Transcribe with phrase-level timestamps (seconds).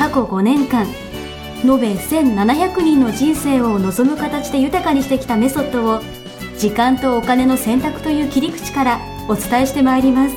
[0.00, 0.86] 過去5年間
[1.62, 6.00] 延べ1700人の人生を望む形で豊かにしてきたメソッドを
[6.58, 10.36] 時間とお金の選択という切り口からお伝えしてまいります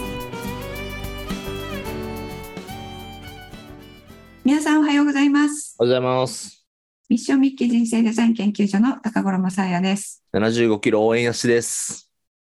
[4.43, 5.77] 皆さんおはようございます。
[5.79, 6.65] おはようございます。
[7.09, 10.21] ミッションミッキー人生デザイン研究所の高頃正也です。
[10.33, 12.11] 75キロ応援足です。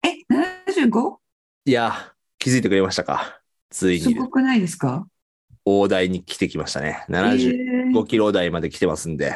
[0.04, 0.10] え、
[0.74, 1.18] 75?
[1.66, 3.40] いや、気づいてくれましたか？
[3.70, 5.05] ついすにごくないですか？
[5.66, 7.05] 大台に来てきましたね。
[7.10, 9.34] え75ーキロ台まで来てますんで。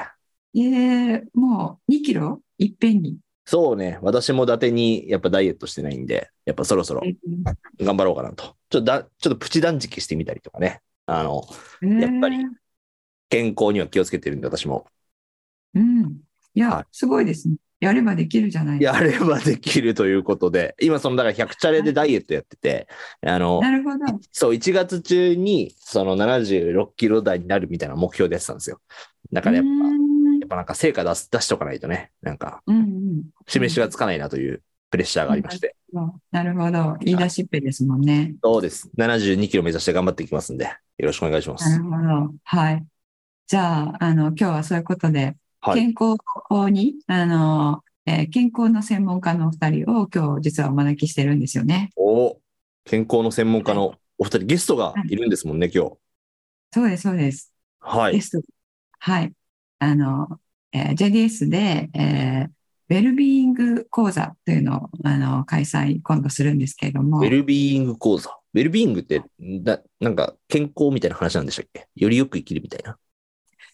[0.55, 2.41] えーもう2キロ？
[2.57, 3.17] いっぺんに？
[3.45, 7.01] そうね、私も伊達にやっぱダイエットしてないんで、やっぱそろそろ
[7.79, 8.43] 頑張ろうかなと。
[8.69, 10.81] ちょっとだ、ちょっとプチ断食してみたりとかね。
[11.07, 11.43] あの、
[11.99, 12.59] やっぱりえー
[13.29, 14.85] 健康には気をつけてるんで、私も。
[15.73, 16.21] うん。
[16.53, 17.55] いや、はいすごいですね。
[17.79, 18.97] やればできるじゃないですか。
[18.99, 22.87] やればできるということで、今その、だから100チャレでダイエットやってて、
[23.25, 24.19] あの、なるほど。
[24.31, 28.81] そう、1月中にその76キロ台になるみたいな目標でやってたんですよ。
[29.31, 33.23] だからやっぱ、うんやっぱなんか成果出す出しとかないとね、なんかうんうん。
[33.47, 35.75] 示しがつかないなというプレッシャーがありまして。
[36.31, 36.97] なるほど。
[37.01, 38.35] 言い出しっぺですもんね。
[38.43, 38.89] そうです。
[38.97, 41.83] 72キロ目指して頑張っていきますんで、よろしくお願いしますなる。
[41.83, 41.89] ほ
[42.27, 42.33] ど。
[42.43, 42.85] はい。
[43.47, 45.37] じゃあ、あの、今日はそういうことで、はい。
[45.73, 46.17] 健康
[46.71, 51.91] に、あの、えー健康の専門家のお二人を今日実はお招きしてるんですよね。
[51.95, 52.39] お
[52.85, 55.97] 健康の専門家のお二人、ゲストがいるんですもんね、今日。
[56.73, 57.53] そうです、そうです。
[57.79, 58.13] はい。
[58.13, 58.47] ゲスト。
[58.99, 59.33] はい。
[59.79, 60.39] あの、
[60.71, 62.49] えー JDS で、えー
[62.91, 68.31] ウェルビーイング講座というのを、あの、開催今度するんですけれどもウェ、ルビーイング講座。
[68.31, 69.21] ウェルビーイングって、
[69.61, 71.87] だなんか健康みたいな話なんでしたっけ？
[71.95, 72.97] よりよく生きるみたいな。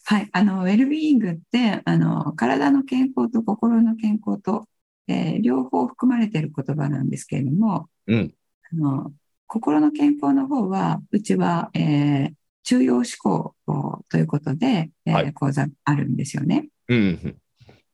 [0.08, 0.30] はい。
[0.34, 4.68] あの、ウェルビーイングって、あの、体の健康と心の健康と、
[5.08, 8.34] えー両方含まれている言葉なんですけれども、うん。
[8.72, 9.12] あの、
[9.48, 12.34] 心の健康の方は、うちは、えー
[12.68, 13.54] 中庸思考
[14.10, 16.68] ということで、えーはい講座あるんですよね。
[16.88, 17.38] うんうん。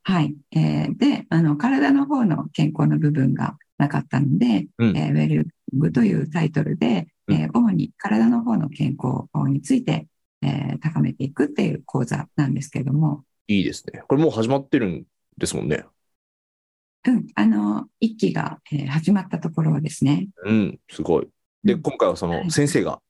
[0.03, 0.35] はい。
[0.51, 5.43] えーで、あの、体の方の健康の部分がなかったので、うんえーウェルビー
[5.73, 10.07] イングというタイトルで、えー主に体の方の健康について、
[10.41, 14.01] えー高めていくっていう講座なんですけれども、いいですね。
[14.07, 15.05] これもう始まってるん
[15.37, 15.85] ですもんね。
[17.07, 21.27] うん、あの、一期が、えー始まったところはですね、うん、すごい。
[21.63, 23.01] で、うん今回はそのはい先生が、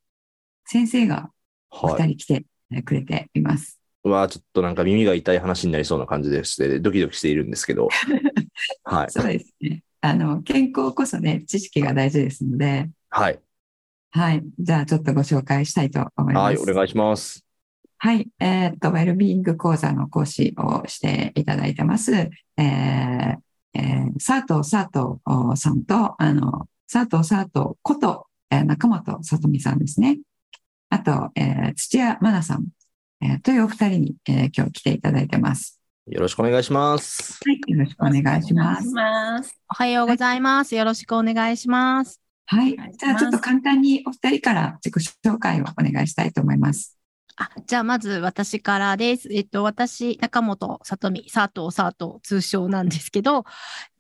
[0.66, 1.32] 先生が
[1.70, 2.08] おはい二。
[2.16, 3.80] 人来てえーくれています。
[4.04, 7.90] うわちょっとなんか耳が痛い話になりそうな感じでして、ドキドキしているんですけど。
[8.84, 9.12] はい。
[9.12, 9.84] そうですね。
[10.02, 13.42] あの、健康こそね、知識が大事ですので、はい。
[14.12, 14.44] はい。
[14.60, 16.44] じゃあ、ちょっとご紹介したいと思います。
[16.44, 17.46] はい、お願いします。
[17.98, 18.28] はい。
[18.40, 22.14] えーっと、ウェルビーイング講座の講師をしていただいてます。
[22.14, 23.38] えー
[23.74, 30.20] えー佐藤佐藤さんと、あの、佐藤佐藤こと、えー中本さとみさんですね。
[30.90, 32.66] あと、えー土屋真奈さん、
[33.22, 35.80] えーというお二人に、えー今日来ていただいてます。
[36.08, 37.40] よろしくお願いします。
[37.46, 37.72] はい。
[37.72, 38.54] よろしくお願いし。
[38.54, 39.56] ます。
[39.70, 40.76] おはようございます。
[40.76, 42.21] よろしくお願いします。
[42.54, 46.98] はいじゃあ、ちょっと簡単にお二人から自己紹介をお願いしたいと思います。
[47.38, 49.30] あ、じゃあまず私からです。
[49.32, 53.46] えっと、私、中本さとみ、佐藤佐藤通称なんですけど、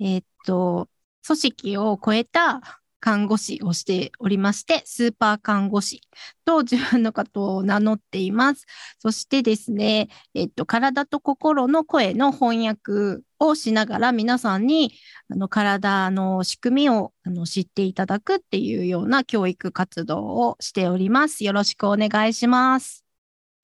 [0.01, 0.89] えっと、
[1.25, 6.01] 組織を超えた看護師をしておりまして、スーパー看護師
[6.43, 8.65] と自分のことを名乗っています。
[8.99, 14.93] そしてですね、えっと、体と心の声の翻訳をしながら皆さんに
[15.29, 21.43] あの体の仕組みをあの知っていただくっていうような教育活動をしております。
[21.43, 23.03] よろしくお願いします。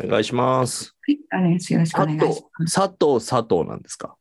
[0.04, 0.96] お願いします。
[1.08, 1.16] はい。
[1.74, 4.16] よろしくお佐願いし藤ます。、佐藤、佐藤なんですか？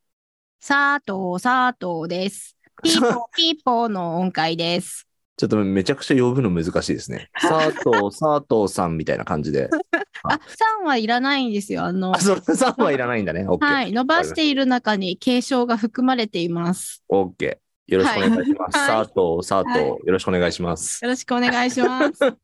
[0.60, 2.56] 佐藤佐藤です。
[2.82, 5.06] ピーポーピーポーの音階です。
[5.36, 7.30] ちょっとめちゃくちゃ呼ぶの難しいですね。
[7.40, 9.68] 佐藤、佐藤さんみたいな感じで。
[10.32, 11.84] あ、さんはいらないんですよ。
[11.84, 13.46] あのあ、、それさんはいらないんだね。
[13.48, 13.72] オッケー。
[13.72, 17.02] はい、伸ばしている中に継承が含まれています。
[17.08, 17.66] オッケー。
[17.92, 18.78] よろしくお願いします。
[18.78, 21.04] はい佐藤、佐藤、はいよろしくお願いします。
[21.04, 22.18] よろしくお願いします。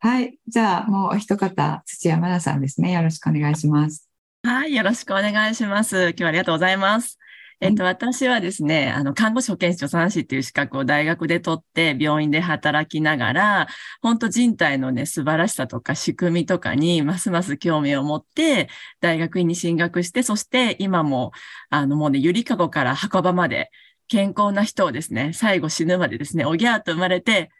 [0.00, 0.38] はい。
[0.46, 2.92] じゃあ、もうお一方、土屋真奈さんですね。
[2.92, 4.08] よろしくお願いします。
[4.42, 6.10] はい、よろしくお願いします。
[6.10, 7.18] 今日はありがとうございます。
[7.60, 13.68] えっと、私はですね、あの、看護師保健師助産師っていう資格を大学で取って病院で働きながら、
[14.02, 18.68] 本当人体のね、素晴らしさとか仕組みとかにますます興味を持って、
[19.00, 21.32] 大学院に進学して、そして今も、
[21.70, 23.70] あの、もうね、ゆりかごから墓場まで
[24.08, 27.50] 健康な人をですね、最後死ぬまでですね、おぎゃーと生まれて、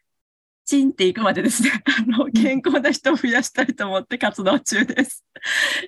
[0.65, 5.25] チンっていくまでですね、 あの、健康な人を増やしたいと思って活動中です。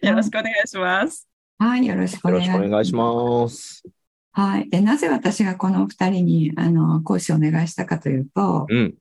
[0.02, 1.28] よろしくお願いします。
[1.58, 3.95] はい、よろしくおよ願いろしくお願いします。
[4.36, 4.68] はい。
[4.68, 8.94] で、なぜ私がこのお二人に、あの、講師をお願いしたかというと、うん。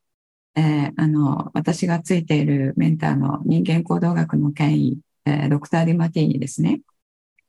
[0.56, 6.80] えーあの、私がついているメンターの人間行動学の権威、えードクター・ディマティーニですね。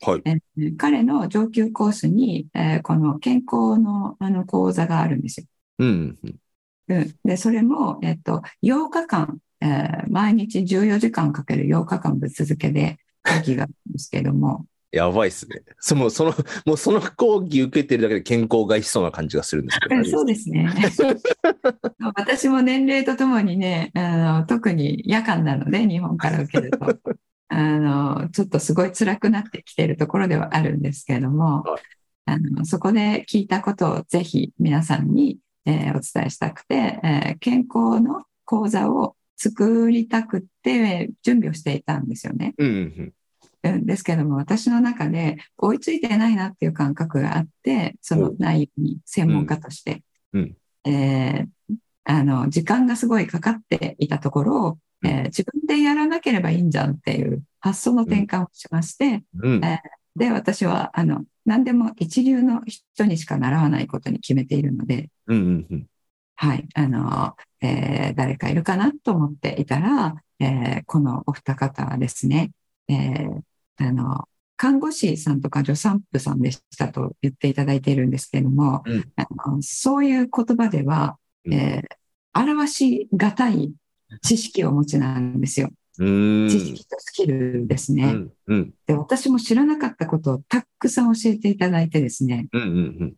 [0.01, 0.23] はい。
[0.25, 5.47] えー彼の上級コースに、えーこの健康のあの講座があるんですよ。
[5.79, 6.19] うん。
[6.25, 6.39] うん
[6.89, 15.63] うん、で、それも、えっと、8日間、えー毎日14時間かける8日間ぶっ続けで講義があるんですけども、やばいっすね。
[15.81, 16.35] その、その、
[16.65, 19.97] もうその講義受けてるだけで健康を害しそうな感じがするんですけど。
[19.97, 20.73] うんそうですね。
[22.15, 26.79] 私も年齢とともにね、あの特に夜間なので、日本から受けると、
[27.49, 31.83] あのちょっとすごい辛くなってきているところではあるんですけれども、はい
[32.29, 42.55] あのそこで聞いたことをぜひ皆さんに、えーお伝えしたくて、えー健康の講座を作りたくて準備をしていたんですよね。
[42.59, 43.13] うんうんうん
[43.73, 50.03] ですけども、私の中で追いついてないなっていう感覚があって、その内容に専門家として、
[50.33, 50.57] うん。
[50.85, 51.77] えー
[52.09, 59.25] あの、時間がすごいかかっていたところ、えー自分でやらなければいいんじゃんっていう発想の転換をしまして。
[59.65, 59.81] え
[60.15, 65.87] で、私は、あの、何でも一流の人にしか習わないことに決めているので、うんうんうん。
[66.37, 72.53] はい、あの、えー誰かいるかなと思っていたら、えーこのお二方はですね、
[72.89, 73.41] えー
[73.85, 81.97] あの、看護師さんとか助産婦さんでしたと言っていただいているんですけれども、うんあのそういう言葉では、うんえー
[82.39, 83.73] 表しがたい
[84.23, 85.71] 知識をお持ちなんですよ。
[85.97, 86.03] 知
[86.61, 88.05] 識とスキルですね。
[88.05, 93.15] うんうんで、私も知らなかったことをたくさん教えていただいてですね、うんうん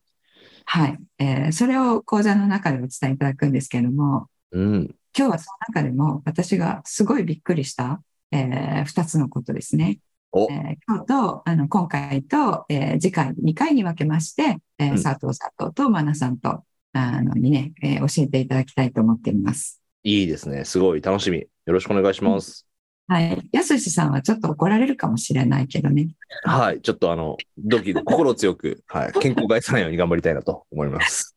[0.67, 4.73] はい、えーそれを講座の中でお伝えいただくんですけれども、うん。
[4.73, 4.95] うん。
[5.17, 8.01] 今日はその中でも私がすごいびっくりした、
[8.31, 9.99] えー、2つのことですね。
[10.33, 19.83] おえー今日とあの今回と、えー次回2回に分けまして、えーうん佐藤佐藤とマナさんとあのにね、えー教えていただきたいと思っています。
[20.05, 20.65] いいですね。
[20.65, 21.39] すごい楽しみ。
[21.39, 22.67] よろしくお願いします。
[23.09, 23.49] はい。
[23.53, 26.09] やすしさんはちょっと怒られるかもしれないけどね。
[26.45, 26.83] はい。
[26.83, 29.13] ちょっとあの、ドキドキ、 心強く、はい。
[29.15, 31.35] 健康害さないように頑張りたいなと思います。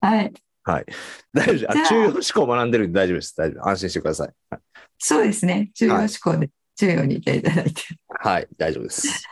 [0.00, 0.32] はい。
[1.32, 1.70] 大丈夫。
[1.70, 3.36] あ中央思考を学んでるんで大丈夫です。
[3.36, 3.68] 大丈夫。
[3.68, 4.28] 安心してください。
[4.50, 4.60] はい
[4.98, 5.70] そうですね。
[5.74, 7.82] 重要思考で重要にいていただいて。
[8.08, 8.48] はい。
[8.56, 9.28] 大丈夫です。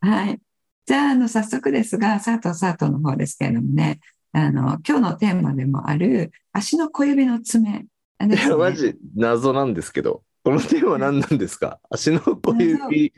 [0.00, 0.38] はい。
[0.86, 4.00] じゃあ、あの、早速ですが、佐藤佐藤の方ですけれどもね、
[4.32, 7.86] あの、今日のテーマでもある、足の小指の爪
[8.26, 8.36] ね。
[8.36, 11.80] や、マジ謎なんですけど、このテーマは何なんですか？
[11.90, 13.12] 足の小指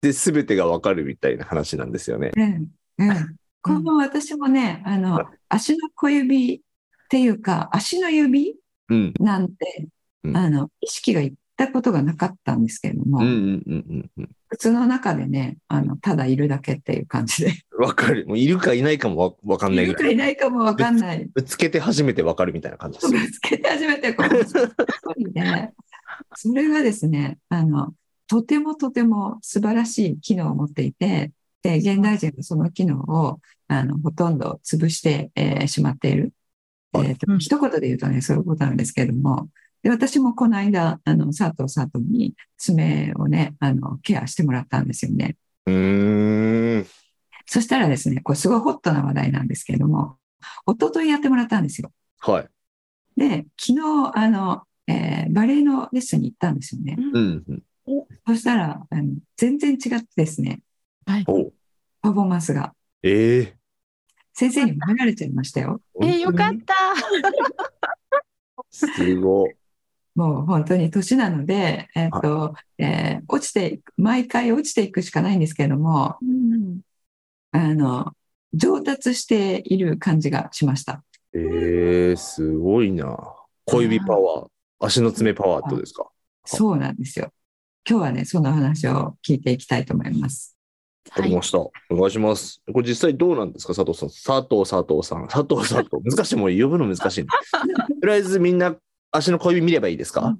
[0.00, 2.30] で全てがわかるみたいな話なんですよね。
[2.36, 2.68] うん。
[2.98, 3.36] うん。
[3.62, 6.60] この私もね、あの、足の小指っ
[7.08, 8.56] ていうか、足の指
[8.90, 9.14] うん。
[9.18, 9.88] なんて、
[10.24, 14.30] うんあの、意識がいったことがなかったんですけれども、うんうんうんうんうん。
[14.48, 18.26] 靴の中でね、あの、ただいるだけっていう感じで、わかる。
[18.26, 20.14] もういるかいないかもわわかんないいるかぐらい。
[20.14, 21.24] いないかもわかんない。
[21.32, 23.30] ぶつけて初めてわかるみたいな感じですぶ。
[23.30, 24.28] つけて初めてこう、
[25.32, 25.72] で、
[26.36, 27.94] それがですね、あの、
[28.26, 36.32] とてもとても素晴らしい機能を持っていて、で、現代人はその機能を、あの、ほとんど潰して、えーしまっている。
[36.92, 39.48] はいえーとうん一言で言うとね、そういうことなんですけれども、
[39.84, 45.36] で、私もこの間、あの、佐藤佐藤に爪をね、あの、ケアしてもらったんですよね。
[45.66, 46.86] うーん。
[47.44, 50.16] そしたらですね、これすごいホットな話題なんですけれども、
[50.66, 51.92] 一昨日やってもらったんですよ。
[52.20, 52.48] はい。
[53.16, 56.96] で、昨日、あの、えーバレエのレッスンに行ったんですよね。
[56.98, 57.62] うんうん。
[58.26, 60.60] そしたら、あの全然違ってですね、
[61.04, 61.24] はい。
[61.26, 61.52] お
[62.00, 62.74] パフォーマンスが。
[63.02, 63.56] ええ
[64.32, 65.82] 先生にも流れちゃいましたよ。
[66.02, 66.74] えーよかった。
[68.70, 69.54] すごい。
[70.14, 76.80] もう本当に年なので、えっと、えー落ちていく、毎回落ちていくしかないんですけれども、うん
[77.52, 78.12] あの、
[78.52, 81.02] 上達している感じがしました。
[81.32, 83.16] ええすごいな。
[83.64, 84.46] 小指パワー、
[84.78, 86.06] 足の爪パワーってことですか？
[86.44, 87.32] そうなんですよ。
[87.88, 90.56] 今日はね、その話を聞いていきたいと思います。
[91.10, 91.58] わかりました。
[91.58, 92.62] お願いします。
[92.72, 93.74] これ実際どうなんですか？
[93.74, 94.08] 佐藤さん。
[94.08, 95.26] 佐藤佐藤さん。
[95.28, 96.16] 佐藤佐藤。
[96.16, 96.36] 難しい。
[96.36, 97.28] もう呼ぶの難しい、ね。
[98.00, 98.76] とりあえずみんな
[99.14, 100.36] 足の小指見ればいいですか、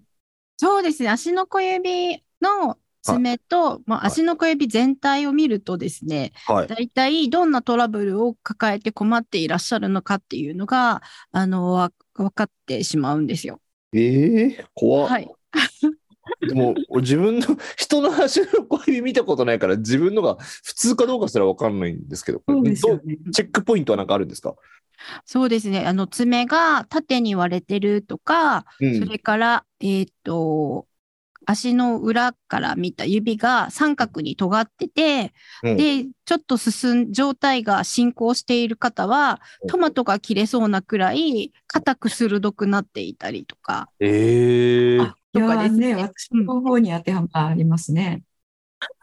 [0.56, 1.08] そうですね。
[1.08, 6.66] 足の小指の爪と、まあ、足の小指全体を見るとですね、はい。
[6.66, 13.60] 大体どんなトラブルを抱えて困っていらっしゃるのかっていうのが、あの、わ分かってしまうんですよ。
[13.92, 15.30] ええ怖っはい。
[16.40, 23.00] でも、俺自分の、人の足の小指見たことないから、自分のが普通かどうかすらわかんないんですけど、そうですね。
[23.32, 24.54] チェックポイントはなんかあるんですか？
[25.24, 25.86] そうですね。
[25.86, 28.98] あの、爪が縦に割れてるとか、うん。
[28.98, 30.86] それから、えっ、と、
[31.46, 35.76] 足の裏から見た指が三角に尖ってて、うん。
[35.76, 45.94] で、ちょっと進ん、状態が進行している方は、トマトが切れそうなくらい、硬く鋭くなっていたりとか、ええあ、いやとかですね。
[45.94, 48.22] ね、私の方に当てはまりますね。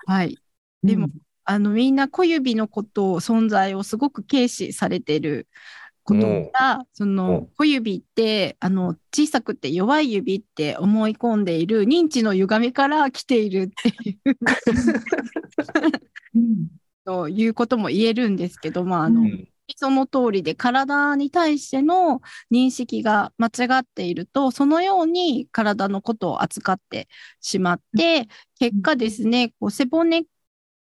[0.07, 0.37] はい。
[0.83, 1.11] でもうん。
[1.43, 5.47] あの、みんな小指のことを、存在をすごく軽視されてる
[6.03, 7.15] ことが、そうん。
[7.15, 14.37] の小指って、あの、小さくて弱い指って思い込んでいる認知の歪みから来ているっていう。
[16.35, 16.67] う ん
[17.03, 27.07] ということも言えるんですけど、まあ、あの、うんその通りで体に対しての認識が間違っていると、そのように体のことを扱って
[27.41, 28.27] しまって、
[28.59, 30.25] 結果ですね、こう背骨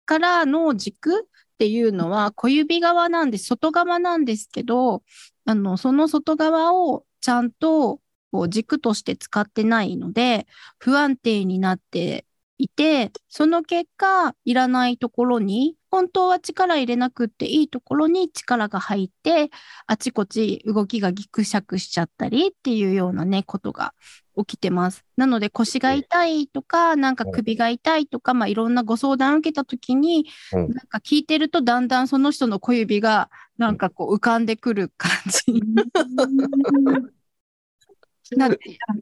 [0.05, 5.03] からの軸っていうのは小指側なんです、外側なんですけど、
[5.45, 8.01] あの、その外側をちゃんと
[8.31, 10.47] こう軸として使ってないので、
[10.79, 12.25] 不安定になって
[12.57, 19.49] いて、その結果、いらないところに、本当は力入れなくっていいところに力が入って、
[19.85, 23.93] あちこち動きがギクシャクしちゃったりっていうようなね、ことが
[24.37, 25.05] 起きてます。
[25.17, 35.43] なので腰が痛いとか、なんか首が痛いとか、まあいろんなご相談を受けたときに、うんなんか聞いてるとだんだんその人の小指がなんかこう浮かんでくる感じ。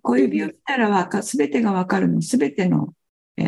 [0.01, 2.93] 小指を見たらわか、すべてがわかるの、すべての、
[3.38, 3.43] え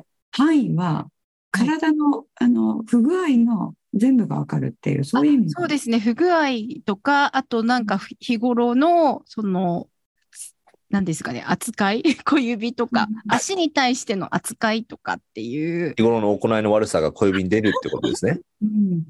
[0.00, 1.08] ー範囲は、
[1.50, 5.50] 体の、あの、不具合の全部がわかるっていう、そういう意味。
[5.50, 5.98] そうですね。
[5.98, 6.46] 不具合
[6.84, 9.88] とか、あとなんか日頃の、その、
[10.90, 18.40] 何ですかね、扱い、 小指とか、うん足に対しての扱いとかっていう、日頃の行いの悪さが小指に出るってことですね。
[18.62, 19.02] うん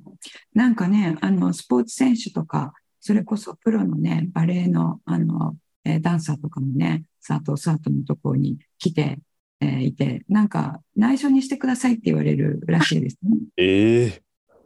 [0.54, 9.18] なんかね、あの、スポーツ選手とか、それこそプロのね、バレエの、あの、えーダンサーとかもね、佐藤佐藤のところに来て、
[9.60, 13.36] えーいて、なんか、内緒にしてくださいって言われるらしいですね。
[13.56, 14.22] ええ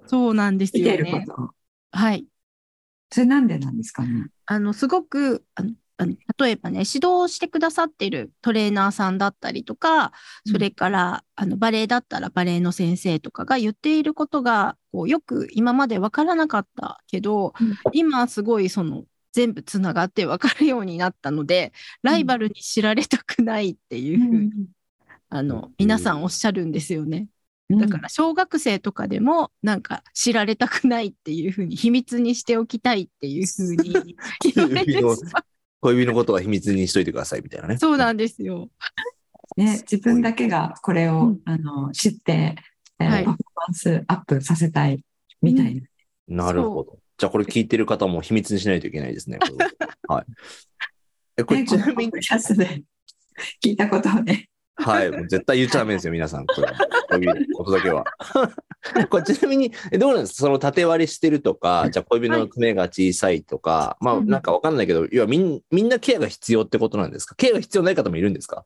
[0.06, 1.26] そうなんですよ見てるこね。
[1.26, 1.50] とを。
[1.92, 2.26] はい。
[3.10, 4.26] それなんでなんですかね？
[4.46, 10.12] あの、すごく、あのあの例えばね、指導してくださっているトレーナーさんだったりとか、
[10.46, 21.72] それから、あの、バレエだったらバレエの先生とかが言っていることが、こう、よく今までわからなかったけど、うん今すごいその、全部つながってわかるようになったので、
[22.02, 24.50] ライバルに知られたくないっていうふうに、
[25.34, 27.26] あの、皆さんおっしゃるんですよね。
[27.70, 34.14] だから小学生とかでもなんか知られたくないっていうふうに秘密にしておきたいっていうふうに
[35.80, 37.78] 小指のことは秘密にしといてくださいみたいなね。
[37.78, 38.68] そうなんですよ。
[39.56, 42.56] ね、自分だけがこれを、うんあの知って、
[42.98, 45.02] えーはいパフォーマンスアップさせたい
[45.40, 45.74] みたい
[46.28, 46.44] な。
[46.44, 46.98] なるほど。
[47.16, 49.38] じゃあこれ聞いてる方も秘密にしないといけないですね。
[50.08, 50.26] ははい。
[51.38, 52.12] え、これねちなみに
[53.64, 54.50] 聞いたことをね。
[54.76, 55.10] はい。
[55.10, 56.46] もう絶対言っちゃダメですよ、皆さん。
[56.46, 56.74] これは。
[57.10, 58.04] 小指のことだけは。
[59.10, 60.46] これちなみに、えどうなんですか？
[60.46, 67.34] その縦割りしてるとか、じゃあ小指の爪が小さいとか、まあうんなんかわかんないけど、要はみんみんなケアが必要ってことなんですか？
[67.36, 68.64] ケアが必要ない方もいるんですか？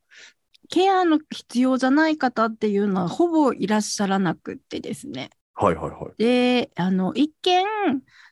[0.68, 5.30] ケアの必要じゃない方っていうのはほぼいらっしゃらなくってですね。
[5.54, 6.22] はいはいはい。
[6.22, 7.64] で、あの、一見、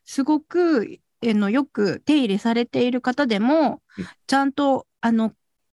[0.04, 5.33] すごく、あの、よく手入れされている方でもうん、ちゃんと、あの、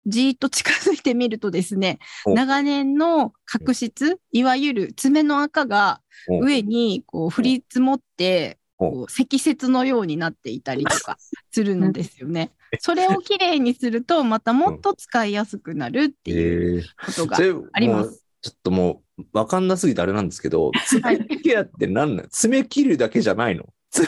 [0.07, 11.17] じーっと近づいてみるとですね、お長年の角質、いわゆる爪の赤がお上にこう降り積もって、おこう積雪のようになっていたりとか
[11.51, 12.53] するんですよね。
[12.81, 16.83] それをきれいにすると、またもっと使いやすくなるっていうえ。
[17.07, 17.39] ことが
[17.73, 18.25] ありまもうす。
[18.43, 23.67] ちょっともう、わかんなすぎてあれなんですけど、爪ケアって何なの爪切るだけじゃないの？
[23.91, 24.07] 爪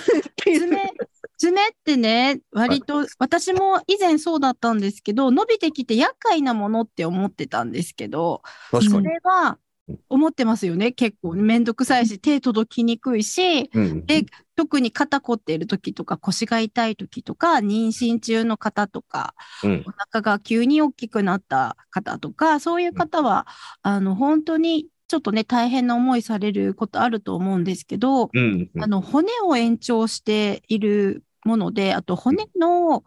[1.39, 9.01] 爪、爪ってね、割と、私も以前そうだったんですけど、伸びてきて厄介なものって思ってたんですけど、そ。
[9.01, 9.99] れはうん。
[10.11, 10.93] 思ってますよね。
[10.93, 11.33] 結構。
[11.33, 19.85] めんどくさいし、手届きにくいし、うんで特に肩凝っている時とか腰が痛い時とか、妊娠中の方とか、うん。
[19.87, 23.47] お腹が急に大きくなった方とか、そういう方は、
[23.83, 28.83] あの、本当にちょっとね、大変な思いされることあると思うんですけど、うんうん。
[28.83, 33.05] あの、骨を延長しているもので、あと骨の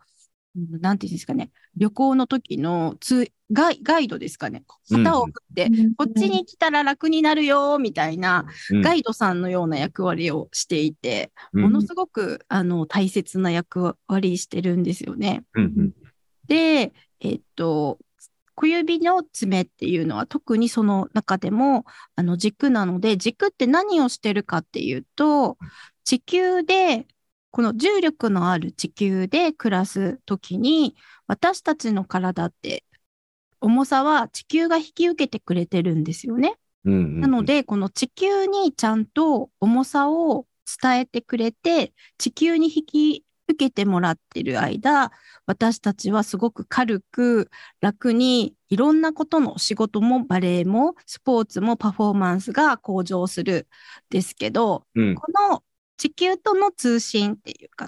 [0.56, 4.64] うんなんていうんですかね、旅行の時のツーガイガイドですかね。
[4.90, 15.44] 旗を振って、こっちに来たら楽になるよ、みたいな、うんガイドさんのような役割をしていて、うんものすごく、あの、大切な役割してるんですよね。
[15.54, 15.94] うんうん
[16.48, 17.98] で、えっと、
[18.56, 21.86] 小指の爪っていうのは特にその中でも
[22.18, 25.58] あの軸なので、軸って何をしてるかっていうと、
[26.04, 27.08] 地球で、
[27.52, 30.96] この重力のある地球で暮らすときに、
[31.28, 32.84] 私たちの体って
[33.62, 36.56] 重さは地球が引き受けてくれてるんですよね。
[36.84, 40.48] うんうんなので、この地球にちゃんと重さを
[40.82, 45.12] 伝えてくれて、地球に引き受けてもらってる間、
[45.46, 53.68] 私たちはすごく軽く、楽に、いろんなことの仕事もバレエもスポーツもパフォーマンスが向上する
[54.10, 55.64] ですけど、うんこの
[56.02, 57.88] 地球との通信っていうか、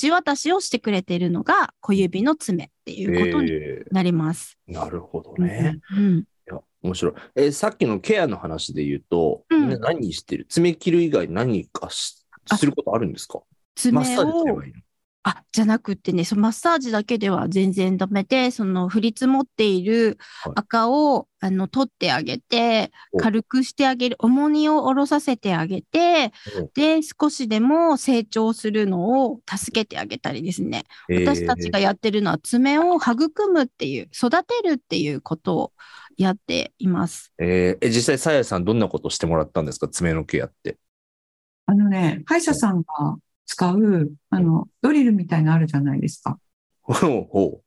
[0.00, 4.56] 橋渡しをしてくれているのが小指の爪っていうことにえなります。
[4.68, 5.80] ーなるほどね。
[5.96, 7.14] うんいや、面白い。
[7.34, 10.46] えーさっきのケアの話で言うと、うんね何してる？
[10.48, 13.40] 爪切る以外何かしあすることあるんですか？
[13.74, 14.78] 爪をマッサージすればいいの？
[15.26, 30.84] あ、じゃなくってね、そのマッサージだけでは全然ダメで、その降り積もっているはい赤を、あの取ってあげて、お軽くしてあげる、重荷を下ろさせてあげてお、で、少しでも成長するのを助けてあげたりですね。
[31.08, 35.72] 私たちがやってるのは爪を育むっていう、育てるっていうことを
[36.18, 37.32] やっています。
[37.38, 39.88] えーえ実際、さやさんどんなことしてもらったんですか？
[39.88, 40.76] 爪のケアって。
[41.66, 46.38] あのね、歯医者さんが使う、あの、ドリルみたいなのあるじゃないですか。
[46.82, 47.60] ほうほ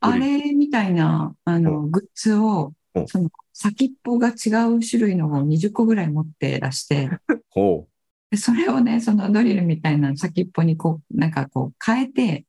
[0.00, 7.08] あれみたいな、あの、グッズをう、んその、先っぽが違う種類のを20個ぐらい持ってらして、
[8.36, 12.46] それをね、そのドリルみたいな先っぽにこう、なんかこう変えて、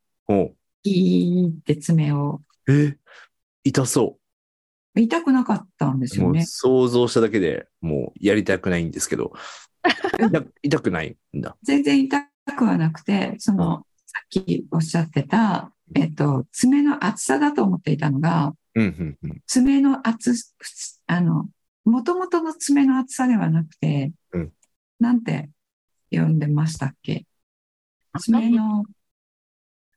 [0.83, 2.73] ギーって爪を、う。
[2.73, 2.97] え
[3.63, 4.17] 痛そ
[4.95, 6.45] 痛くなかったんですよね。
[6.45, 9.33] 想像しただけでもうやりたくないんですけど。
[10.19, 11.55] 痛痛くないんだ。
[11.63, 19.41] 全然痛くはなくて、その、さっきおっしゃってた、えっと、爪の厚さだと思っていたのが、うんうんうん。
[19.47, 20.55] 爪の厚す、
[21.07, 21.49] あの、
[21.85, 24.53] もともとの爪の厚さではなくて、うん
[24.99, 25.51] なんて
[26.09, 27.27] 呼んでましたっけ？
[28.19, 28.83] 爪の、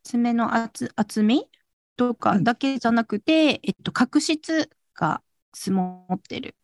[0.02, 1.48] 爪の厚厚み
[1.96, 5.22] とかうんだけじゃなくて、えっと、角質が
[5.54, 6.54] 積もってる。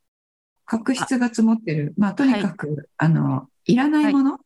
[0.67, 1.95] 角質が積もってる。
[1.97, 4.46] まあ、とにかく、あの、いらないもの、うーん。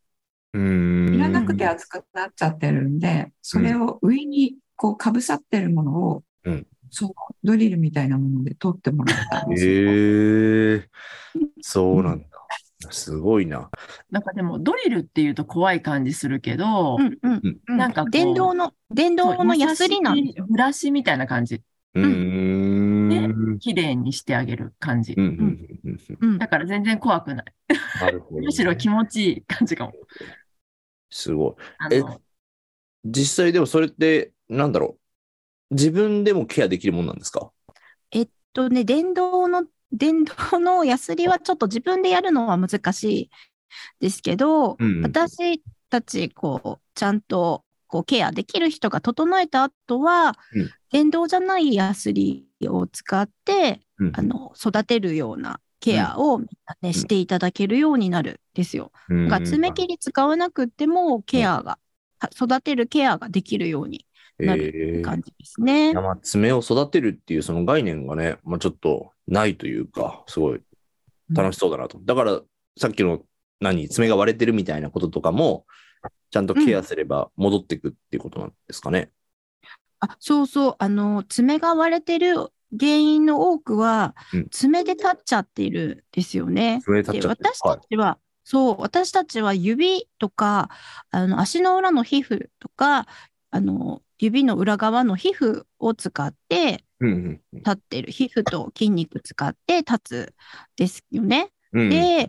[0.55, 9.93] いらなくて厚くなっちゃってるんで、それを上にこうかぶさってるものを、うんそのドリルみたいなもので取ってもらったんですよ。
[9.93, 10.89] ええ
[11.61, 12.27] そうなんだ。
[12.91, 13.71] すごいな。
[14.11, 20.47] なんかでもドリルっていうと怖い感じするけど、うんうんうんうんなんか電動の、電動のヤスリなんですよ。
[20.49, 21.63] ブラシみたいな感じ。
[21.95, 23.59] うーん。
[23.59, 25.27] 綺麗にしてあげる感じうん。
[25.27, 27.45] うんうんうんうんうんだから全然怖くない。
[28.01, 28.47] なるほどね。
[28.47, 29.93] むしろ気持ちいい感じかも。
[31.11, 31.57] すご
[31.91, 31.95] い。
[31.95, 32.03] え
[33.05, 34.99] 実際でもそれって、なんだろ
[35.71, 35.75] う？
[35.75, 37.51] 自分でもケアできるもんなんですか？
[38.11, 43.31] えっとね、電動の、電動のヤスリはちょっと自分でやるのは難しい
[44.01, 45.03] ですけど、うんうん。
[45.03, 50.71] 私たち、こう、ちゃんと、こう、ケアできる人が整えた後は、うん。
[50.91, 54.13] 電動じゃないヤスリを使って、うん。
[54.15, 58.93] あの、育てるようなケアをみんなね、していただけるようになるんですよ。
[59.09, 59.29] うん。
[59.29, 61.79] が爪切り使わなくっても、ケアが、
[62.19, 64.07] は育てるケアができるように
[64.39, 65.91] なるええ感じですね。
[65.91, 66.01] いや。
[66.01, 70.61] まあ爪を育てるっていうその概念がね、まあ、ちょっとないというか、すごい
[71.31, 71.99] 楽しそうだなと。
[72.05, 72.41] だから、
[72.79, 73.23] さっきの
[73.61, 75.67] 何、爪が割れてるみたいなこととかも、
[76.31, 79.11] ちゃんとケアすれば戻っていくっていうことなんですかね。
[80.01, 86.81] あ、そうそう、あの、爪が割れてる原因の多くはうん、爪で立っちゃっているんですよね。
[86.87, 90.71] で、私たちは、そう、私たちは指とか、
[91.11, 93.07] あの、足の裏の皮膚とか、
[93.51, 96.85] あの、指の裏側の皮膚を使って
[97.53, 100.35] 立ってる、皮膚と筋肉使って立つ
[100.77, 101.51] ですよね。
[101.73, 101.91] うんうん。
[101.91, 102.29] で、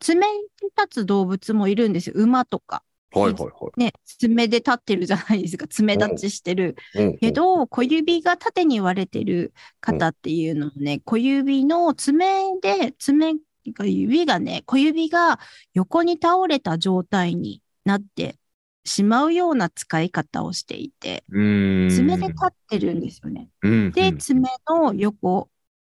[0.00, 2.14] 爪で立つ動物もいるんですよ。
[2.16, 2.82] 馬とか。
[3.20, 3.80] はいはいはい。
[3.80, 5.66] ね、爪で立ってるじゃないですか。
[5.66, 6.76] 爪立ちしてる。
[6.94, 13.34] うんけど、小指が縦に割れてる方っていうのはね、小指の爪で、爪
[13.72, 15.40] が指がね、小指が
[15.72, 18.36] 横に倒れた状態になって
[18.84, 21.24] しまうような使い方をしていて。
[21.30, 23.48] 爪で立ってるんですよね。
[23.62, 25.48] うんで、爪の横、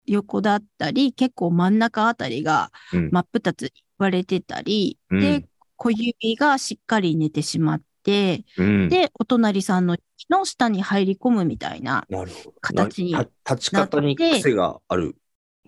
[0.08, 5.48] 横だったり、結構真ん中あたりがうん真っ二つ割れてたり、うんで、
[5.82, 8.90] 小指がしっかり寝てしまって、うん。
[8.90, 12.06] で、お隣さんの息の下に入り込むみたいな。
[12.08, 12.54] なるほど。
[12.62, 15.16] 形にな立ち方に癖がある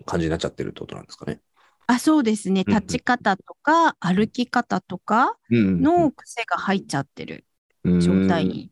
[0.06, 1.40] 感じになっちゃってるってことなんですかね。
[1.88, 2.62] あ、そうですね。
[2.64, 7.44] うんうん立ち方とか歩き方とかうんの癖が入っちゃってる
[7.84, 8.70] うん状態に。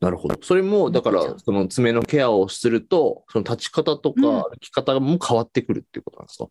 [0.00, 0.38] なるほど。
[0.42, 6.48] それも、だからその爪のケアをすると、その立ち方とかうん歩き方も変わってくるっていうことなんですか、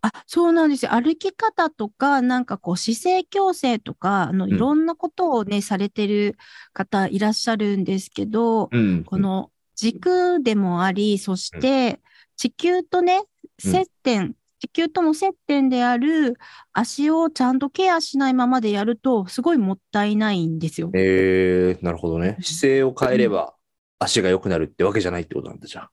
[0.00, 0.92] あ、そうなんですよ。
[0.92, 6.36] 歩き方とか、なんかこう姿勢矯正とか、あの、んいろんなことをね、されてる
[6.72, 12.00] 方いらっしゃるんですけど、うんこの軸でもあり、そして
[12.36, 16.36] 地球とね、うん接点、地球との接点である
[16.72, 20.90] 足をちゃんとケアしないままでやると、すごいもったいないんですよ。
[20.94, 22.36] えー、なるほどね。
[22.40, 23.54] 姿勢を変えれば
[23.98, 25.90] 足が良くなるってわけじゃないってことなんだ、じゃあ。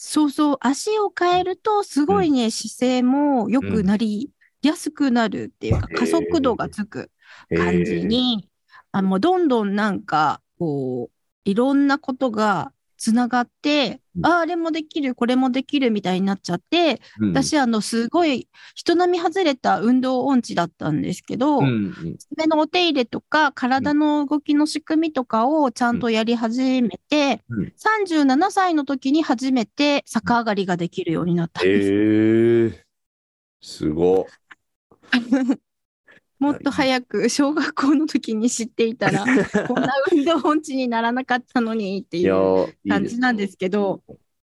[0.00, 4.30] そうそう、足を変えると、すごいね、姿勢も良くなり
[4.62, 7.10] やすくなるっていうか、へー加速度がつく
[7.52, 8.48] 感じに、
[8.92, 22.18] あもうどんどんなんか、こう、いろんなことがつながって、うんああれもできる、これもできるみたいになっちゃって、うん、私、あの、すごい人並み外れた運動音痴だったんですけど、うんうん。
[22.18, 27.72] 爪のお手入れとか、体の動きの仕組みとかをちゃんとやり始めて、うん。
[27.76, 32.76] 37歳の時に初めて逆上がりができるようになったんえです。
[32.76, 32.84] ー、
[33.60, 34.26] すご
[36.38, 39.24] もっと早く小学校の時に知っていたら、
[39.66, 42.30] こんな運動音痴にならなかったのにってい。
[42.30, 44.02] う感じなんですけど、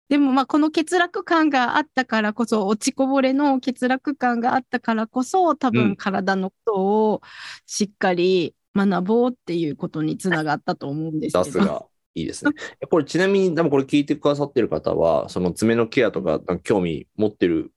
[0.09, 6.75] でもまあこの欠落感があったからこそ、落ちこぼれの欠落感があったからこそ、多うん分体のこと
[7.13, 7.21] を
[7.67, 11.45] しっかり学ぼうっていうことにつながったと思うんですけど。
[11.45, 11.87] さすが。
[12.15, 12.53] いいですね。
[12.91, 17.73] これちなみに、でもこれ聞いてくださってる方は、その爪のケアとか興味持ってる、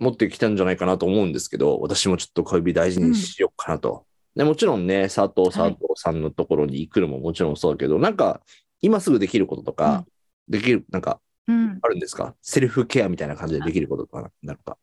[0.00, 4.06] 持ってきたんじゃないかなと思うんですけど、私もちょっと小指大事にしようかなと。
[4.34, 8.40] でもちろんね、佐藤佐藤さんのところに行くのももちろんそうだけど、なんか
[8.80, 10.04] 今すぐできることとか、
[10.48, 11.78] できる、なんかうん。
[11.82, 12.34] あるんですか？
[12.42, 14.78] セルフケアみたいな感じでできることとかなのか。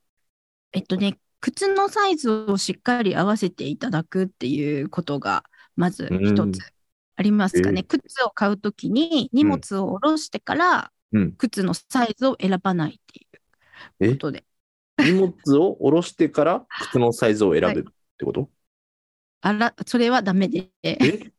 [0.73, 5.43] えっとね、靴のサイズをしっかり合わせていただくっていうことが、
[5.75, 6.59] まず一うんつ
[7.15, 7.83] ありますかえね。
[7.83, 11.31] 靴を買うときに荷物を下ろしてから、うん。
[11.31, 13.27] 靴のサイズを選ばないってい
[14.09, 14.11] うえ？
[14.11, 14.43] ことで。
[14.97, 18.49] 荷物を下ろしてから靴のサイズを選べるってこと、
[19.41, 20.69] あら、それはダメで。
[20.83, 20.97] え？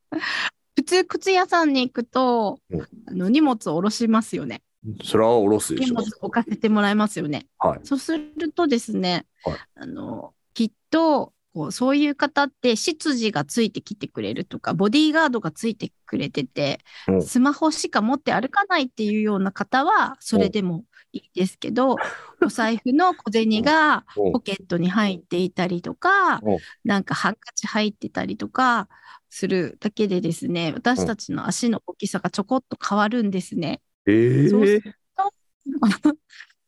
[0.76, 4.62] 普通、靴屋さんに行くとうん、あの荷物を下ろしますよね。
[5.02, 6.16] それは下ろすでしょ荷物。
[6.20, 7.46] 置かせてもらいますよね。
[7.58, 7.80] はい。
[7.82, 20.84] そうするとですね、はいあの、きっと、こうそういう方って、執事がついてきてくれるとか、ボディーガードがついてくれててう、んスマホしか持って歩かないっていうような方は、それでも
[21.18, 21.96] いいですけど、
[22.42, 24.32] お財布の小銭がうん。
[24.32, 28.88] ポケットに入っていたりとかうん、なんかハンカチ入ってたりとか
[29.30, 33.80] するだけでですね、私たちの足の大きさがちょこっと変わるんですね。
[34.06, 35.32] えそうすーると、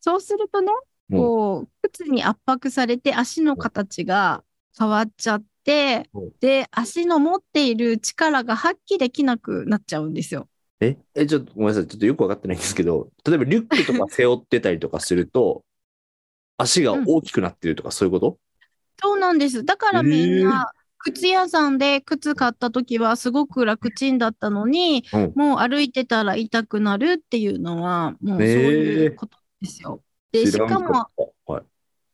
[0.00, 0.72] そうするとね、
[1.10, 1.18] うん。
[1.18, 4.44] こう、靴に圧迫されて足の形が
[4.78, 10.48] 変わっちゃってうん、で、足の持っている力が発揮できなくなっちゃうんですよ。
[10.80, 11.86] え、え、ちょっとごめんなさい。
[11.86, 15.64] ちょっとよくわかってないんですけど、例えばリュックとか背負ってたりとかすると、
[16.58, 18.38] 足が大きくなってるとかそういうこと、
[19.00, 19.64] そうなんです。
[19.64, 20.66] だからみんな、
[20.98, 30.02] 靴屋さんで靴買った時はすごく楽ちんだったのに、うんもう歩いてたら痛くなるっていうのは、もうそうへいうことですよ。
[30.32, 31.08] で、しかも、
[31.46, 31.69] はい。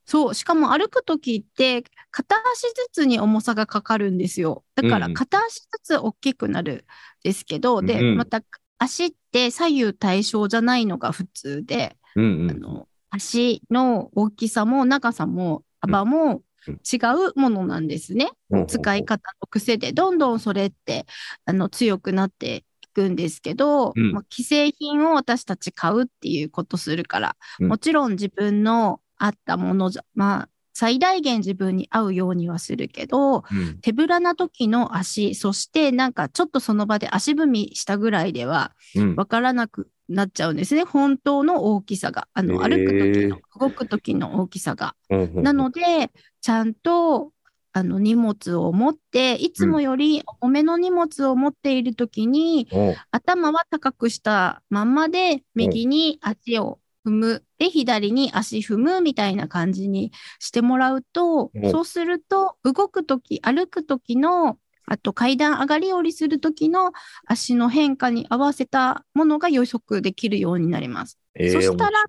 [0.06, 4.64] そう、しかも歩くときって、片足ずつに重さがかかるんですよ。
[4.76, 6.82] だから、うん片足ずつ大きくなるん
[7.24, 8.42] ですけど、で、うんまた、
[8.78, 12.50] 足って左右対称じゃないのが普通で、うんうん。
[12.50, 18.30] あの、足の大きさも長さも幅もうん違うものなんですね。
[18.50, 21.06] うん使い方の癖で、どんどんそれって、
[21.44, 33.78] あの、強くなっていくんですけど、うんまあ、既製品を私たち買うっていうことするから、うんもちろん自分の合ったものじゃ、まあ、最大限自分に合うようにはするけど、うん。
[33.80, 39.16] 手ぶらな時の足、そしてなんかちょっとその場で足踏みしたぐらいではうん。
[39.16, 40.84] わからなくなっちゃうんですね。
[40.84, 42.28] 本当の大きさが。
[42.34, 42.68] あの、へー。
[42.68, 44.94] 歩く時の、動く時の大きさが。
[45.08, 46.10] うんうんなので、
[46.42, 47.32] ちゃんと、
[47.72, 52.94] あの、荷物を持って、いつもより重めの荷物を持っている時に、うん。
[53.10, 66.92] 頭は高くしたまんまで、右に足を踏む、で、左に足踏むみたいな感じにしてもらうとうん、そうすると、動くとき、歩くときの、あと階段上がり下りするときの
[67.26, 71.18] 足の変化に合わせたものが予測できるようになります。
[71.34, 72.04] えーそしたら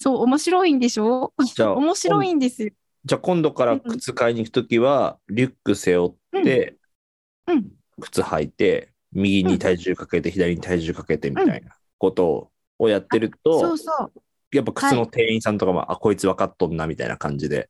[0.00, 1.32] そう、面白いんでしょ？
[1.54, 2.70] じゃあ 面白いんですよ。
[3.04, 6.76] じゃあ今度から靴買いに行くときは、リュック背負って、
[7.46, 7.68] うん。
[8.00, 12.50] 靴履いて、右に体重かけて、左に体重かけてみたいなことを
[12.86, 14.12] やってると、そうそう。
[14.56, 17.68] やっぱ靴の店員さんとかも、あ、こいつ分かっとんなみたいな感じで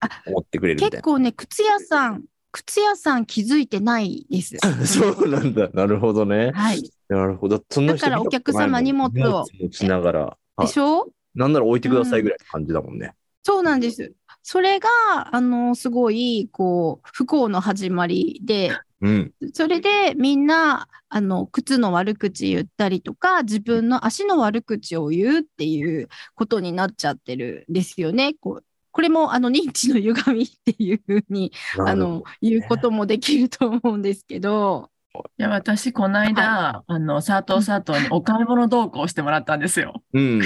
[0.00, 4.56] あ思ってくれるみたい結構ね、靴屋さん、靴屋さん気づいてないです。
[4.62, 4.74] な。
[4.86, 5.70] そうなんだ。
[5.72, 6.52] なるほどね。
[6.52, 6.82] はい。
[7.08, 7.64] なるほど。
[7.70, 10.20] そんな人だからお客様荷物を持ちながら、
[10.56, 11.08] はいでしょ？
[11.34, 13.14] なんなら置いてくださいぐらいの感じだもんね。
[13.42, 14.12] そうなんです。
[14.42, 14.88] それが、
[15.32, 19.32] あの、すごい、こう、不幸の始まりで、うん。
[19.52, 28.34] それでみんな、あの、靴の悪口言ったりとか、自分の足の悪口を言うっていうことになっちゃってるんですよね。
[28.40, 34.88] こうこれも、あの、認知の歪みっていうふうに、あなるほの、言うこともできると思うんですけど、
[35.36, 40.02] いや、私、この間、あの、佐藤佐藤にお買い物同行してもらったんですよ。
[40.12, 40.20] ど。
[40.20, 40.40] うん。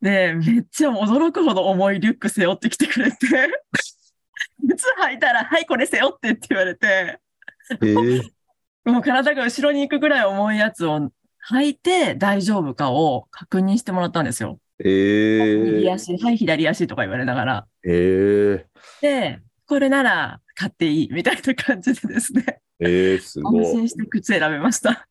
[0.00, 3.16] で、めっちゃ驚くほど重いリュック背負ってきてくれて、
[4.68, 7.20] 靴履いたら、はい、これ背負ってって言われて、
[7.70, 8.22] えー、
[8.84, 11.10] もう体が後ろに行くぐらい重いやつを
[11.50, 14.58] 履いて大丈夫かを確認してもらったんですよ。
[14.78, 17.66] えー、右足、はい、左足とか言われながら。
[17.84, 18.64] えー、
[19.00, 23.64] で、これなら買っていいみたいな感じでですね、えー、すごい。
[23.64, 25.06] 安心して靴選べました。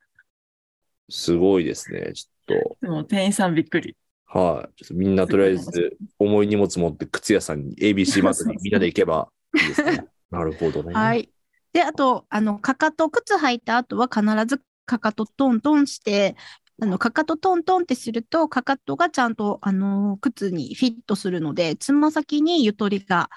[1.10, 2.13] すごいですね。
[2.13, 3.95] ちょっでも店員さんびっくり。
[4.31, 4.84] と、はい。
[4.84, 10.06] ちょっとみんなとりあえず重い荷物持って靴屋さんに ABC マートにみんなで行けばいいですね。
[10.32, 10.94] なるほどね。
[10.94, 11.30] はい。
[11.74, 16.36] で、あと、あの、かかと、靴履いた後は必ずかかとトントンして、
[16.82, 23.30] あの、かかとトントンってすると、かかとがちゃんと、あの、靴にフィットするので、つま先にゆとりが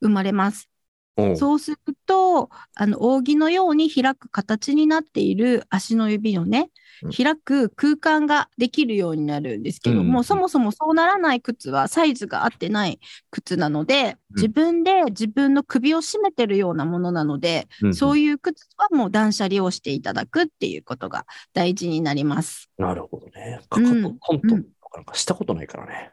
[0.00, 0.71] 生まれます。
[1.16, 1.24] う。
[1.30, 1.36] ん。
[1.36, 6.70] そうすると、あの、扇のように開く形になっている足の指のね
[7.02, 14.36] うん、開く空間ができるようになるんですけども、うんそもそもそうならない靴はサイズが合ってない靴なので、うん。
[14.36, 17.94] 自分で自分の首を絞めてるようなものなので、うん。
[17.94, 22.70] そういう靴はもう断捨離をしていただくっていうことが大事になります。
[22.78, 23.60] なるほどね。
[23.68, 23.90] かかと。
[23.90, 26.12] うんなんかしたことないからね。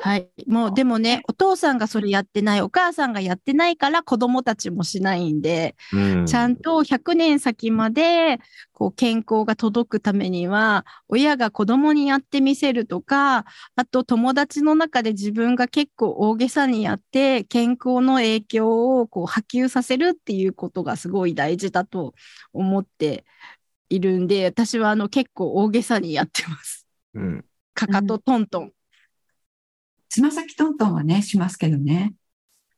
[0.00, 0.28] はい。
[0.46, 6.26] もうでもね、お父さんがそれやってない、お母さんがやってないから子供たちもしないんで、うん。
[6.26, 8.40] ちゃんと100年先まで
[8.72, 13.44] こう健康が届くためには、親が子供にやってみせるとか、
[13.76, 22.14] あと友達の中で自分が結構大げさにやって、健康の影響をこう波及させるっていうことがすごい大事だと
[22.52, 23.24] 思って
[23.88, 26.86] いるんで、私はあの結構大げさにやってます。
[27.14, 27.44] うん。
[27.78, 28.72] かかとトントン。
[30.08, 32.14] つま先トントンはね、しますけどね。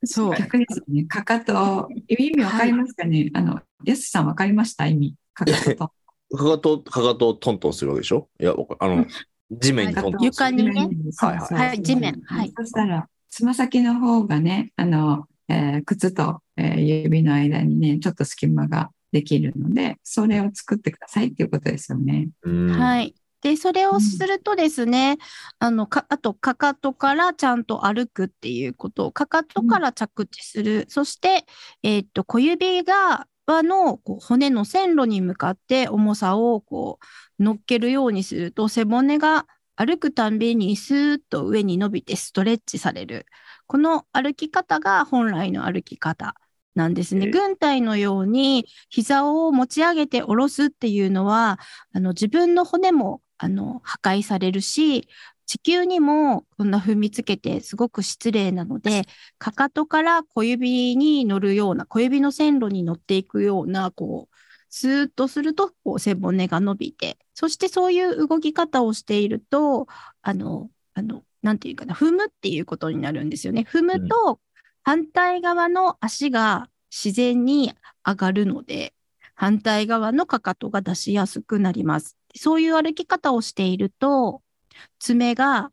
[0.04, 0.34] そう。
[0.36, 1.04] 逆ですよね。
[1.04, 4.86] かかと、意味わかりますかね、あの、やすさんわかりました？
[4.86, 5.14] 意味。
[5.32, 6.36] かかとトン。
[6.36, 8.28] かかと、かかとをトントンするわけでしょ？
[8.38, 9.06] いや、あの、
[9.50, 10.24] 地面にトントンする。
[10.26, 22.28] 床にねそうそうはい地面はいそしたら、つま先の方がね、あの、えー靴と、えー指の間にね、ちょっと隙間ができるので、それを作ってくださいっていうことですよね。
[22.42, 22.70] うん。
[22.78, 23.14] はい。
[23.42, 25.18] で、それをするとですね、
[25.58, 30.86] あの、か、あと、かかとからちゃんと歩くっていうこと、かかとから着地する。
[30.88, 31.46] そして、
[31.82, 36.98] えーっと、小指が、側のこう骨の線路に向かって重さをこ
[37.38, 43.26] う乗っけるようにすると背骨が歩くたんびにスーッと上に伸びてストレッチされる。
[43.66, 46.34] この歩き方が本来の歩き方
[46.74, 47.26] なんですね。
[47.26, 51.58] ええ軍隊のように膝を持ち上げて下ろすっていうのは、
[51.92, 55.08] あの自分の骨もあの破壊されるし、
[55.46, 59.06] 地球にもこんな踏みつけてすごく失礼なので、
[59.38, 64.36] かかとから小指に乗るような、小指の線路に乗っていくような、こう、
[64.68, 69.86] スーッとすると、こう背骨が伸びて、そしてそういう動き方をしていると、
[70.20, 73.66] あの、あの、なんていうかな、踏むっていうことになるんですよね。
[73.66, 74.38] 踏むと、
[74.82, 77.72] 反対側の足が自然に
[78.06, 78.92] 上がるので、
[79.34, 82.19] 反対側のかかとが出しやすくなります。
[82.36, 84.42] そういう歩き方をしていると、
[84.98, 85.70] 爪が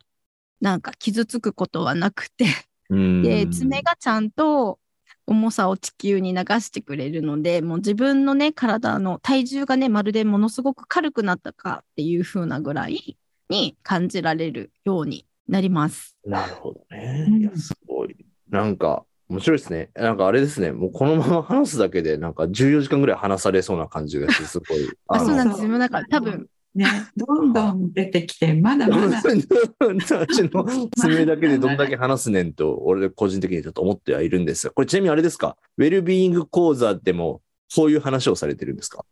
[0.62, 2.46] なんか傷つくことはなくて、
[2.90, 4.80] うんで、爪がちゃんと
[5.26, 13.18] 重さを地球に流してくれるので、もう自分のね、体の体重がね、まるでものすごく軽くなったかっていう風なぐらい
[13.50, 16.16] に感じられるようになります。
[16.26, 17.26] なるほどね。
[17.28, 18.16] うんいや、すごい。
[18.50, 19.90] なんか、面白いですね。
[19.96, 20.72] なんかあれですね。
[20.72, 24.90] もうこのまま話すだけで、なんか14時間ぐらい話されそうな感じがして、すごい。
[25.08, 25.78] あ、そうなんのですよ。
[25.78, 26.86] だから多分、ね、
[27.18, 29.22] どんどん出てきて、まだまだ。
[29.80, 30.66] 私の
[30.98, 35.58] 爪だけでどんだけ話すねんと、俺個人的にちょっと思ってはいるんですが、これちなみにあれですか？
[35.78, 39.04] ウェルビーイング講座でも、そういう話をされてるんですか？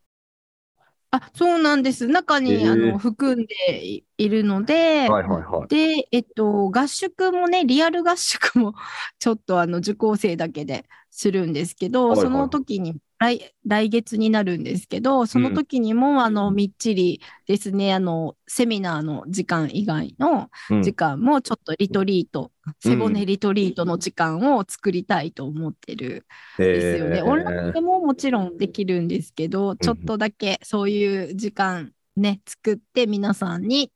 [1.11, 2.07] あ、そうなんです。
[2.07, 5.67] 中に、へーあの含んでいいるので、はいはいはい。
[5.67, 8.73] で、えっと、合宿もね、リアル合宿も
[9.19, 20.83] ちょっとあの受講生だけでするんですけど、はいはいその時に来来月になるんですけど、その時にも、あの、みっちりですね、あの、セミナーの時間以外のうん。
[20.83, 22.51] 時間もちょっとリトリート、
[22.81, 26.25] 背骨リトリートの時間を作りたいと思ってる
[26.55, 27.17] んですよね。
[27.19, 27.25] えー。
[27.25, 33.91] オンラインでももちろんできるんですけど、ちょっとだけそういう時間ね、作って皆さんに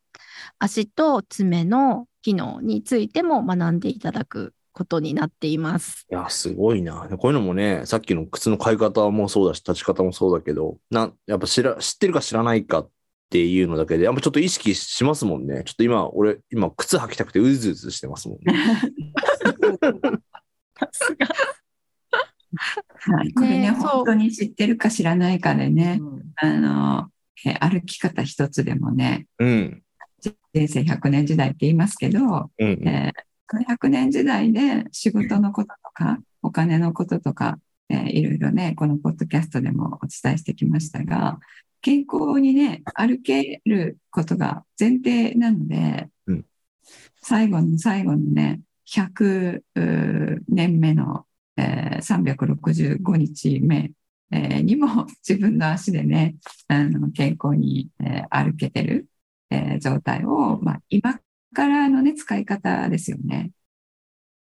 [0.59, 6.05] 足と爪の機能についても学んでいただくことになっています。
[6.11, 7.07] いや、すごいな。
[7.17, 12.89] こういうのもね、さっきの靴の買い方もそうだし、立ち方もそうだけど、なやっぱ知ら知ってるか知らないかっ
[13.29, 15.63] ていうのだけで、やっぱちょっと意識しますもんね。
[15.65, 18.53] ちょっと今、俺、今、靴履きたくてうずうずしてますもんね。
[20.79, 21.27] さすが。
[23.15, 27.09] はい、これね本当に知ってるか知らないかでね、うんあの、
[27.45, 29.83] えー歩き方一つでもね、うん。
[30.21, 32.19] 人生100年時代って言いますけど、
[32.57, 32.87] うん。
[32.87, 37.59] えー100年時代で仕事のこととか、お金のこととか、
[37.89, 41.39] えーいろいろね、このポッドキャストでもお伝えしてきましたが、
[41.81, 46.45] 健康にね、歩けることが前提なので、うん。
[47.21, 51.25] 最後の最後のね、100うー年目の、
[51.57, 53.91] えー365日目、
[54.31, 56.35] えーにも自分の足でね、
[56.67, 59.07] あの健康に、えー歩けてる、
[59.49, 61.19] えー状態を、まあ、今
[61.59, 63.51] からのね、使い方ですよね。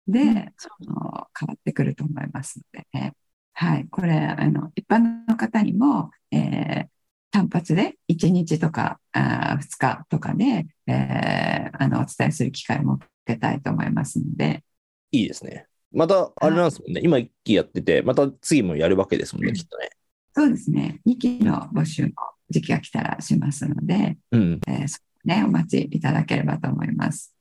[0.07, 0.43] で、うんあ
[0.81, 3.13] の変わってくると思いますのでね。
[3.53, 3.87] はい。
[3.89, 6.87] これ、あの、一般の方にも、えー
[7.31, 14.63] 単発で1日とかあ2日とかで、えーあの、お伝えする機会を設けたいと思いますので、
[15.11, 15.67] いいですね。
[15.91, 17.01] また、あれなんですもんね。
[17.03, 19.89] 今1期やってて、また次もやるわけですもんね、きっとね。
[20.33, 21.01] そうですね。
[21.05, 22.11] 2期の募集も
[22.49, 24.61] 時期が来たらしますので、うん。
[24.67, 27.35] えーそこね、お待ちいただければと思います。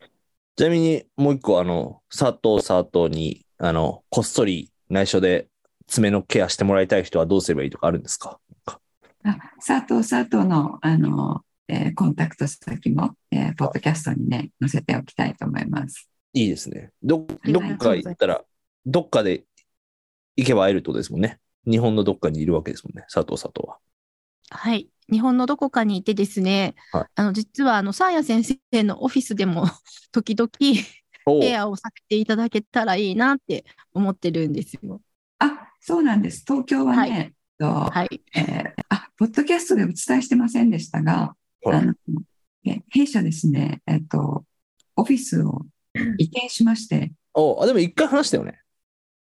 [0.56, 5.48] ちなみに、もう一個、あの、佐藤佐藤に、あの、こっそり内緒で
[5.86, 8.40] 爪のケアしてもらいたい人はどうすればいいとかあるんですか？
[9.24, 16.08] あ佐藤佐藤の、あの、えーコンタクト先も、えーポッドキャストにね、載せておきたいと思います。
[16.32, 16.90] いいですね。
[17.02, 18.44] ど、どっか行ったら、
[18.86, 19.44] どっかで
[20.36, 21.38] 行けば会えるとですもんね。
[21.66, 23.78] 日本のどっかにいるわけですもんね、佐藤佐藤は。
[24.50, 24.88] はい。
[25.10, 29.66] 日本のどこかにいてですね、はいあの、実は、あの、サーヤ先生のオフィスでも、
[30.12, 30.50] 時々、
[31.40, 35.00] ケアをさせていただけたらいいなって思ってるんですよ。
[35.38, 36.44] あ、そうなんです。
[36.46, 38.22] 東京はね、はえっとはい。
[38.34, 41.94] えーあ、ポッドキャストでお伝えしてませんでしたが、はいあの
[42.66, 44.44] え弊社ですね、えっと、
[44.96, 45.66] オフィスを
[46.18, 48.60] 移転しまして、おあ、でも一回話したよね。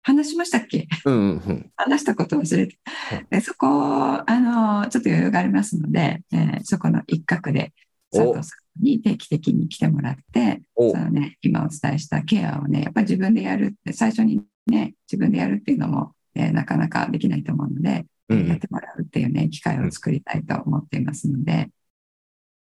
[0.06, 0.86] 話しましたっけ？
[1.04, 1.70] うんうんうん。
[1.74, 3.26] 話したこと忘れてはい。
[3.28, 7.72] でそこ、あの、ちょっと余裕がありますので、えーそこの一角で
[8.12, 21.68] 佐藤さんに定期的に来てもらって、おそのね、今お伝えしたケアをね、やっぱり自分でやるって、最初にね、自分でやるっていうのも、えーなかなかできないと思うので、うんうんやってもらうっていうね、機会を作りたいと思っていますので、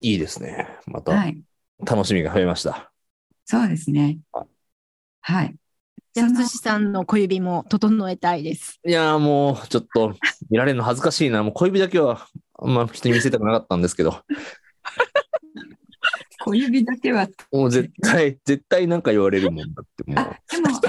[0.01, 0.67] いいですね。
[0.85, 1.41] まはたい、
[1.85, 2.91] 楽しみが増えました。
[3.45, 4.19] そうですね
[5.21, 5.55] はい。
[6.15, 6.21] はい。
[6.21, 8.79] じゃあ、つしさんの小指も整えたいです。
[8.85, 10.13] いやーもう、ちょっと、
[10.49, 11.43] 見られるの恥ずかしいな。
[11.43, 12.27] もう小指だけは、
[12.59, 14.21] あんま人に見せたくなかったんですけど、
[16.43, 20.19] 小指だけは、もう絶対、絶対なんか言われるもんだって、もう。
[20.19, 20.79] あ、でも、あの、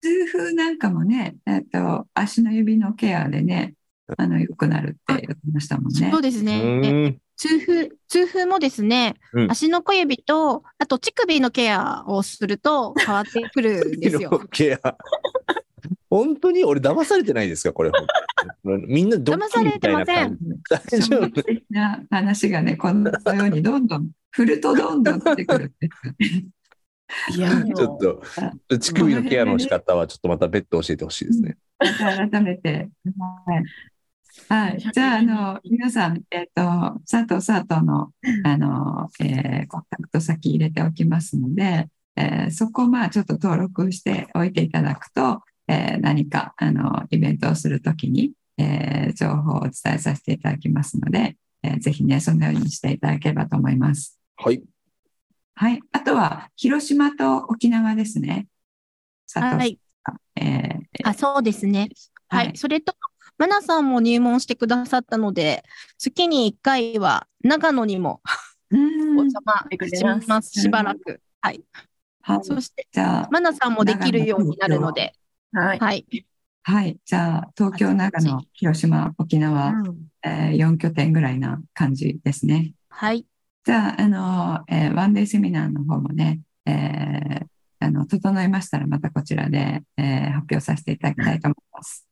[0.00, 3.74] 痛風なんかもね、えっと、足の指のケアでね、
[4.16, 6.22] あの、良くなるって言ってましたもんねそう。
[6.22, 7.18] ですうね。
[7.36, 14.30] 痛風、痛風もですね、うん足の小指と、あと乳首のケアをすると変わってくるんですよ。
[14.52, 14.96] ケア。
[16.10, 17.72] 本当に俺騙されてないですか？
[17.72, 17.90] これ。
[18.64, 20.46] みんなドッキリみたいな感じ。
[20.68, 21.26] 大丈衝夫？
[21.28, 26.46] 撃的な話がね、このようにどんどん、振るとどんどん出てくるんですよね。
[27.34, 28.22] いや、ちょっと、
[28.78, 31.56] 乳首のケアの仕方はちょっとまた別途教えてほしいですね。
[31.78, 32.88] また改めて。
[33.48, 33.64] はい。
[34.48, 36.62] はい、じゃあ、あの、皆さん、えっ、と、
[37.10, 38.12] 佐藤佐藤の、
[38.44, 54.18] あの、えーコンタクト先入れておきますので、えーそこ、まあ、ちょっと登録しておいていただくと、えー何か、あの、イベントをするときに、えー情報をお伝えさせていただきますので、えーぜひね、そのようにしていただければと思います。
[54.36, 54.62] はい。
[55.54, 55.80] はい。
[55.92, 58.46] あとは、広島と沖縄ですね。
[59.30, 59.78] 佐藤さんはい。
[60.36, 61.90] えーあ、そうですね。
[62.28, 62.46] はい。
[62.46, 62.94] はいそれと、
[63.38, 65.64] マナさんも入門してくださったので、
[65.98, 68.20] 月に1回は長野にも
[68.70, 70.60] うおん邪魔します。
[70.60, 71.20] しばらく。
[71.40, 71.64] はい。
[72.22, 72.44] はい。
[72.44, 75.12] そして、じゃあ、マナさんもできるようになるので、
[75.52, 75.78] はい。
[75.78, 76.06] はい。
[76.62, 76.98] はい。
[77.04, 82.74] じゃあ、東京、長野、広島、沖縄、うんえー4拠点ぐらいな感じですね。
[82.90, 83.26] はい。
[83.64, 87.46] じゃあ、あの、えーワンデーセミナーの方もね、えー
[87.80, 92.06] あの、整いましたらまたこちらで、えー発表させていただきたいと思います。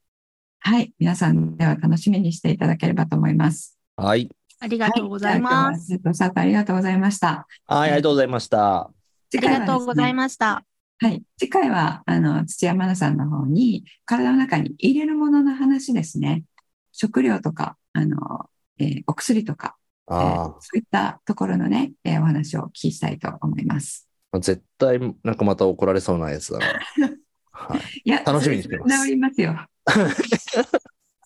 [0.60, 0.92] はい。
[0.98, 3.78] 皆さんでは楽しみにしていただければと思います。
[3.96, 4.30] はい。
[4.60, 5.86] ありがとうございます。
[5.86, 5.98] す。
[5.98, 7.46] 佐藤さんありがとうございました。
[7.66, 8.80] はい、ありがとうございました。
[8.82, 8.90] あ
[9.32, 10.64] りがとうございまました。
[11.00, 11.06] す。
[11.06, 11.22] はい。
[11.38, 16.44] 次回は、あの、土屋真奈さんの方に、体の中に入れるものの話ですね。
[16.92, 19.76] 食料とか、あの、えーお薬とか、
[20.10, 24.08] えーあそういったところのね、えーお話をお聞きしたいと思います。
[24.32, 26.66] あ、絶対なんかまた怒られそうなやつだな。
[27.68, 27.80] はい。
[28.04, 29.52] いや、楽しみにしてます治りますよ。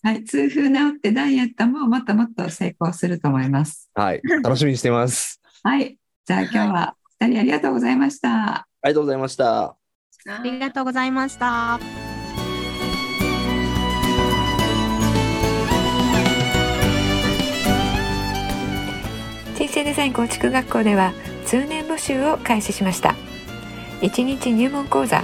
[0.03, 0.23] はい。
[0.23, 3.89] 痛風治ってダイエットももっともっと成功すると思います。
[3.93, 4.21] はい。
[4.43, 5.41] 楽しみにしてます。
[5.63, 5.97] はい。
[6.25, 8.53] じゃあ今日は二人ありがとうございました。
[8.55, 9.63] ありがとうございました。
[10.27, 11.79] ありがとうございました。
[19.55, 21.13] 人生デザイン構築学校では
[21.45, 23.15] 通年募集を開始しました
[24.01, 25.23] 1日入門講座